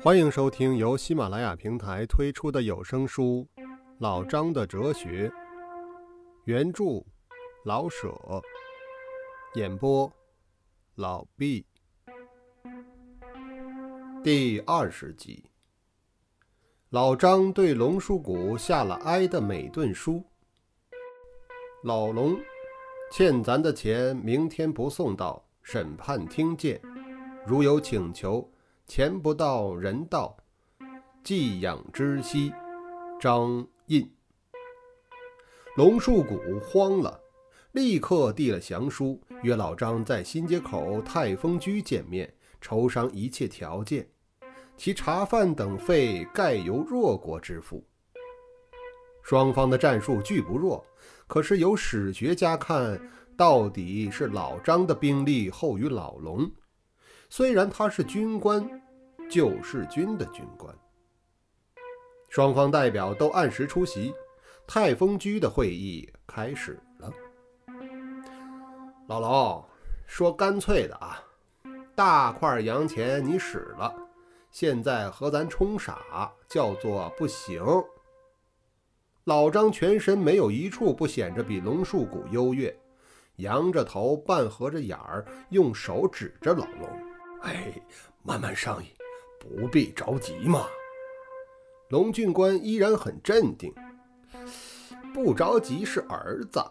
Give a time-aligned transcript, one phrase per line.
[0.00, 3.44] 欢迎收听由喜马拉雅平台推出的有声书
[3.98, 5.28] 《老张的哲学》，
[6.44, 7.04] 原著
[7.64, 8.16] 老舍，
[9.54, 10.10] 演播
[10.94, 11.66] 老毕，
[14.22, 15.50] 第二十集。
[16.90, 20.24] 老张对龙叔谷下了哀的每顿书。
[21.82, 22.38] 老龙，
[23.10, 26.80] 欠咱的钱明天不送到，审判听见。
[27.44, 28.48] 如有请求。
[28.88, 30.34] 钱不到，人到，
[31.22, 32.50] 寄养之息。
[33.20, 34.10] 张印。
[35.76, 37.20] 龙树谷慌了，
[37.72, 42.32] 立刻递了降书，约老张在新街口泰丰居见面，
[42.62, 44.08] 筹商一切条件，
[44.74, 47.84] 其茶饭等费概由弱国支付。
[49.22, 50.82] 双方的战术俱不弱，
[51.26, 52.98] 可是由史学家看，
[53.36, 56.50] 到底是老张的兵力厚于老龙。
[57.30, 58.68] 虽然他是军官，
[59.30, 60.74] 救世军的军官。
[62.30, 64.14] 双方代表都按时出席，
[64.66, 67.12] 泰丰居的会议开始了。
[69.06, 69.64] 老龙
[70.06, 71.22] 说：“干脆的啊，
[71.94, 73.94] 大块洋钱你使了，
[74.50, 77.62] 现在和咱冲傻，叫做不行。”
[79.24, 82.74] 老张全身没有一处不显着比龙树谷优越，
[83.36, 87.07] 扬着头，半合着眼儿，用手指着老龙。
[87.42, 87.72] 哎，
[88.22, 88.88] 慢慢商议，
[89.38, 90.66] 不必着急嘛。
[91.88, 93.74] 龙俊官依然很镇定，
[95.14, 96.62] 不着急是儿子，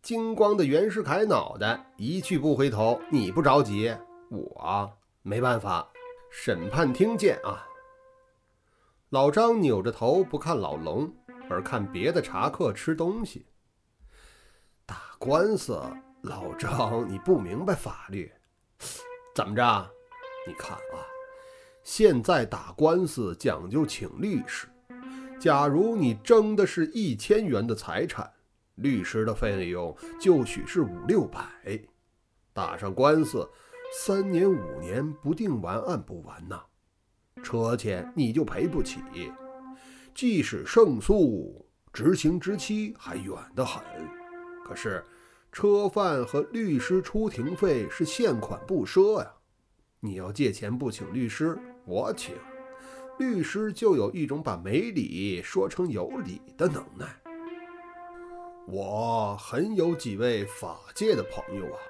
[0.00, 3.00] 金光的袁世凯脑袋一去不回头。
[3.10, 3.94] 你不着急，
[4.30, 4.90] 我
[5.22, 5.88] 没办法。
[6.30, 7.64] 审判听见啊！
[9.10, 11.14] 老张扭着头不看老龙，
[11.48, 13.46] 而看别的茶客吃东西。
[14.84, 15.80] 打官司，
[16.22, 18.32] 老张你不明白法律，
[19.32, 19.93] 怎么着？
[20.46, 21.00] 你看啊，
[21.82, 24.68] 现在打官司讲究请律师。
[25.40, 28.30] 假如你争的是一千元的财产，
[28.76, 31.42] 律师的费用就许是五六百。
[32.52, 33.48] 打上官司，
[33.92, 36.62] 三年五年不定完案不完呐。
[37.42, 39.00] 车钱你就赔不起，
[40.14, 43.82] 即使胜诉，执行之期还远得很。
[44.64, 45.04] 可是
[45.50, 49.30] 车贩和律师出庭费是现款不赊呀。
[50.04, 52.34] 你要借钱不请律师，我请。
[53.18, 57.06] 律师就有一种把没理说成有理的能耐。
[58.66, 61.80] 我很有几位法界的朋友啊。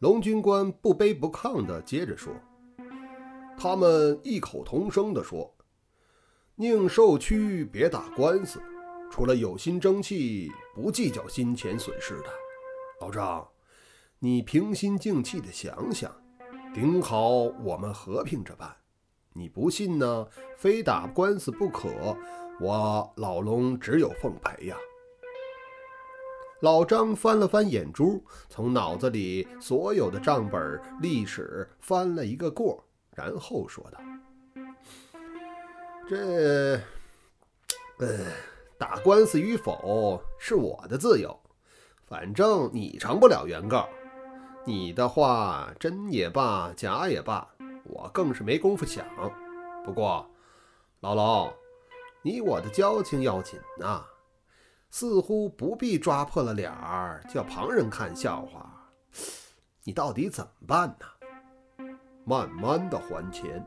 [0.00, 2.30] 龙军官不卑不亢地接着说
[3.56, 5.50] ：“他们异口同声地说，
[6.56, 8.60] 宁受屈，别打官司。
[9.10, 12.28] 除了有心争气，不计较金钱损失的。
[13.00, 13.48] 老张，
[14.18, 16.14] 你平心静气地想想。”
[16.78, 17.30] 顶好，
[17.64, 18.72] 我们和平着办。
[19.32, 20.28] 你不信呢？
[20.56, 22.16] 非打官司不可。
[22.60, 24.76] 我老龙只有奉陪呀。
[26.60, 32.84] 老张翻了翻眼珠，从脑子里所有的账本历史翻了一个过，
[33.16, 33.98] 然后说道
[36.08, 36.80] ：“这，
[37.98, 38.24] 呃，
[38.78, 41.36] 打官司与否是我的自由，
[42.06, 43.88] 反正你成不了原告。”
[44.68, 47.48] 你的话真也罢，假也罢，
[47.84, 49.02] 我更是没工夫想。
[49.82, 50.28] 不过，
[51.00, 51.50] 老龙，
[52.20, 54.04] 你我的交情要紧呐，
[54.90, 58.90] 似乎不必抓破了脸儿叫旁人看笑话。
[59.84, 61.86] 你到底怎么办呢？
[62.26, 63.66] 慢慢的还钱，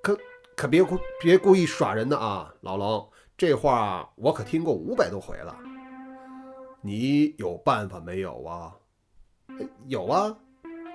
[0.00, 0.16] 可
[0.54, 0.86] 可别
[1.20, 5.58] 别故意耍人呢啊，老龙，这话我可听过五百多回了。
[6.82, 8.76] 你有办法没有啊？
[9.86, 10.36] 有啊，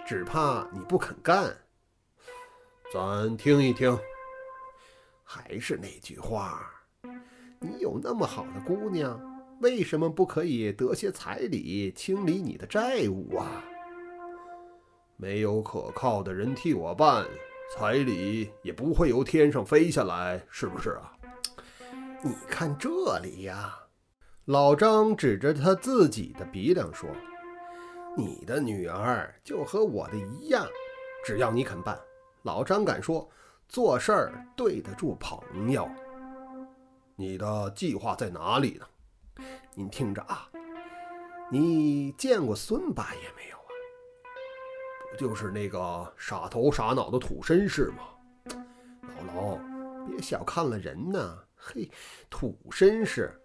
[0.05, 1.55] 只怕你不肯干。
[2.91, 3.97] 咱听一听。
[5.23, 6.67] 还是那句话，
[7.59, 9.21] 你有那么好的姑娘，
[9.61, 13.63] 为什么不可以得些彩礼清理你的债务啊？
[15.17, 17.27] 没有可靠的人替我办，
[17.75, 21.13] 彩礼也不会由天上飞下来，是不是啊？
[22.23, 23.77] 你看这里呀，
[24.45, 27.07] 老张指着他自己的鼻梁说。
[28.17, 30.67] 你的女儿就和我的一样，
[31.23, 31.97] 只要你肯办。
[32.43, 33.29] 老张敢说，
[33.67, 35.87] 做事儿对得住朋友。
[37.15, 39.43] 你的计划在哪里呢？
[39.75, 40.49] 您听着啊，
[41.49, 43.71] 你见过孙八爷没有啊？
[45.11, 48.55] 不就是那个傻头傻脑的土绅士吗？
[49.03, 51.37] 老龙，别小看了人呢。
[51.55, 51.89] 嘿，
[52.29, 53.37] 土绅士，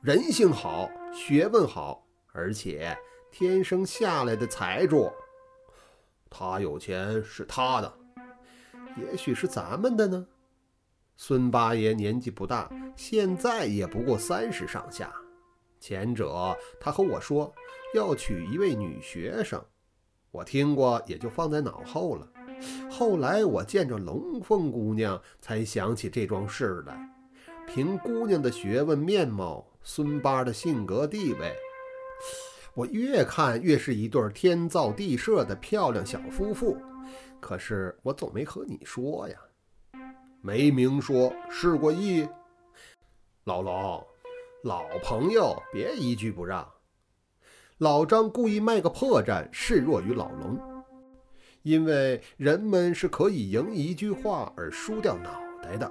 [0.00, 2.96] 人性好，学问好，而且。
[3.30, 5.10] 天生下来的财主，
[6.28, 7.92] 他有钱是他的，
[8.96, 10.26] 也许是咱们的呢。
[11.16, 15.12] 孙八爷年纪不大，现在也不过三十上下。
[15.80, 17.52] 前者他和我说
[17.94, 19.64] 要娶一位女学生，
[20.30, 22.28] 我听过也就放在脑后了。
[22.90, 26.98] 后来我见着龙凤姑娘，才想起这桩事来。
[27.66, 31.54] 凭姑娘的学问面貌，孙八的性格地位，
[32.78, 36.76] 我越看越是一对天造地设的漂亮小夫妇。
[37.40, 39.36] 可是我总没和你说呀，
[40.40, 42.28] 没明说，示过意。
[43.42, 44.06] 老龙，
[44.62, 46.68] 老朋友别一句不让。
[47.78, 50.56] 老张故意卖个破绽，示弱于老龙，
[51.62, 55.90] 因为人们是可以赢一句话而输掉脑袋的。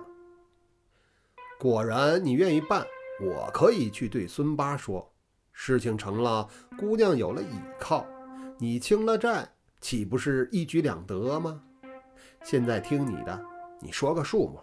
[1.60, 2.88] 果然，你愿意办，
[3.20, 5.12] 我可以去对孙八说，
[5.60, 8.06] 事情成了，姑娘有了倚靠，
[8.60, 9.50] 你清了债。
[9.82, 11.62] 岂不是一举两得吗？
[12.44, 13.44] 现在听你的，
[13.80, 14.60] 你说个数目。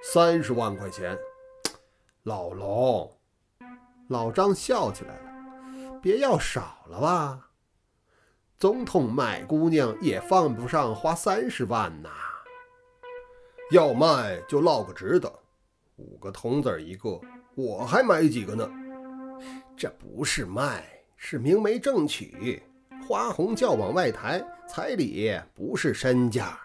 [0.00, 1.18] 三十万块钱。
[2.22, 3.18] 老龙，
[4.08, 7.48] 老张笑起来了，别要少了吧？
[8.58, 12.10] 总统买姑娘也犯不上花三十万呐。
[13.72, 15.32] 要卖就落个值得，
[15.96, 17.20] 五个铜子一个，
[17.56, 18.70] 我还买几个呢。
[19.76, 20.84] 这不是卖，
[21.16, 22.62] 是明媒正娶。
[23.06, 26.58] 花红轿往外抬，彩礼不是身价。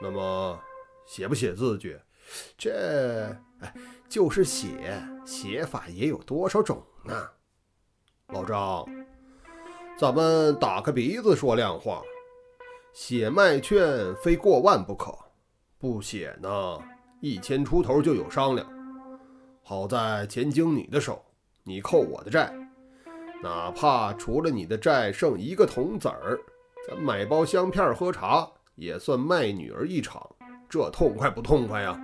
[0.00, 0.58] 那么
[1.06, 1.98] 写不写字据？
[2.56, 3.74] 这哎，
[4.08, 7.14] 就是写，写法也有多少种呢？
[8.28, 8.84] 老张，
[9.98, 12.02] 咱们打开鼻子说亮话，
[12.92, 15.16] 写卖券非过万不可，
[15.78, 16.78] 不写呢，
[17.20, 18.66] 一千出头就有商量。
[19.62, 21.24] 好在钱经你的手，
[21.68, 22.54] 你扣我的债。
[23.42, 26.38] 哪怕除了你的债剩一个铜子儿，
[26.86, 30.24] 咱买包香片喝茶也算卖女儿一场，
[30.68, 32.00] 这痛快不痛快呀？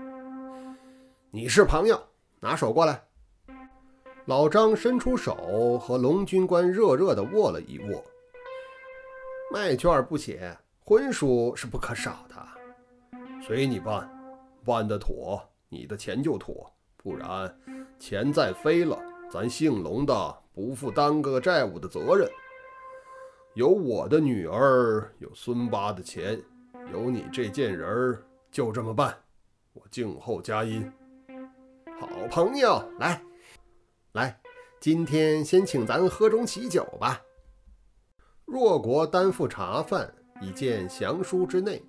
[1.31, 1.99] 你是朋友，
[2.41, 3.01] 拿手过来。
[4.25, 8.05] 老张伸出手和龙军官热热的握了一握。
[9.53, 12.37] 卖券不写，婚书是不可少的。
[13.41, 14.11] 随你办，
[14.65, 17.57] 办得妥，你的钱就妥；不然，
[17.99, 18.99] 钱再飞了，
[19.33, 20.43] 咱姓龙的。
[20.55, 22.31] 不负耽搁债务的责任，
[23.55, 26.39] 有我的女儿，有孙八的钱，
[26.93, 29.17] 有你这贱人儿，就这么办。
[29.73, 30.93] 我静候佳音。
[31.99, 33.23] 好朋友，来，
[34.13, 34.39] 来，
[34.79, 37.23] 今天先请咱喝盅喜酒吧。
[38.45, 41.83] 若国担负茶饭，以见降书之内。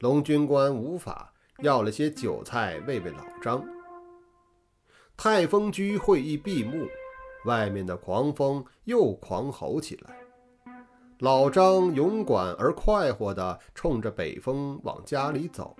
[0.00, 3.64] 龙军官无法要了些酒菜喂喂老张。
[5.18, 6.86] 太丰居会议闭幕。
[7.44, 10.16] 外面的狂风又狂吼起来，
[11.18, 15.76] 老张勇敢而快活地冲着北风往家里走，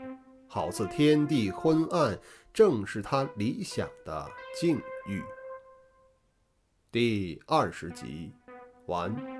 [0.48, 2.18] 好似天地昏暗，
[2.52, 4.28] 正是他理想的
[4.60, 4.76] 境
[5.06, 5.22] 遇。
[6.90, 8.32] 第二十集
[8.86, 9.37] 完。